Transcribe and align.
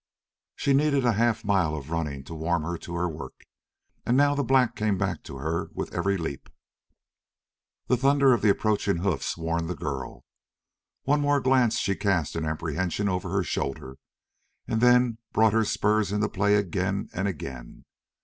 She 0.55 0.73
needed 0.73 1.05
a 1.05 1.11
half 1.11 1.45
mile 1.45 1.75
of 1.75 1.91
running 1.91 2.23
to 2.23 2.33
warm 2.33 2.63
her 2.63 2.75
to 2.75 2.95
her 2.95 3.07
work, 3.07 3.45
and 4.03 4.17
now 4.17 4.33
the 4.33 4.43
black 4.43 4.75
came 4.75 4.97
back 4.97 5.21
to 5.25 5.37
her 5.37 5.69
with 5.75 5.93
every 5.93 6.17
leap. 6.17 6.49
The 7.85 7.97
thunder 7.97 8.33
of 8.33 8.41
the 8.41 8.49
approaching 8.49 8.97
hoofs 8.97 9.37
warned 9.37 9.69
the 9.69 9.75
girl. 9.75 10.25
One 11.03 11.21
more 11.21 11.39
glance 11.39 11.77
she 11.77 11.93
cast 11.95 12.35
in 12.35 12.45
apprehension 12.45 13.09
over 13.09 13.29
her 13.29 13.43
shoulder, 13.43 13.97
and 14.67 14.81
then 14.81 15.19
brought 15.33 15.53
her 15.53 15.63
spurs 15.63 16.11
into 16.11 16.29
play 16.29 16.55
again 16.55 17.07
and 17.13 17.27
again. 17.27 17.85